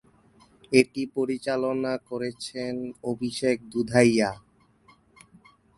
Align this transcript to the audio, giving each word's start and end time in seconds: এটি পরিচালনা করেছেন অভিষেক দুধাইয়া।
এটি 0.71 1.01
পরিচালনা 1.15 1.93
করেছেন 2.09 2.73
অভিষেক 3.03 3.57
দুধাইয়া। 3.71 4.31